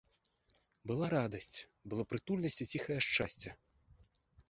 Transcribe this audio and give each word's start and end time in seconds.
Была 0.91 1.09
радасць, 1.17 1.59
была 1.93 2.03
прытульнасць 2.15 2.61
і 2.67 2.71
ціхае 2.75 2.99
шчасце. 3.11 3.49